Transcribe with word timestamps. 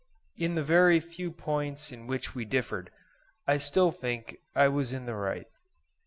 In 0.35 0.55
the 0.55 0.63
very 0.63 0.99
few 0.99 1.29
points 1.31 1.91
in 1.91 2.07
which 2.07 2.33
we 2.33 2.43
differed, 2.43 2.89
I 3.47 3.57
still 3.57 3.91
think 3.91 4.39
that 4.55 4.61
I 4.63 4.67
was 4.67 4.93
in 4.93 5.05
the 5.05 5.13
right. 5.13 5.45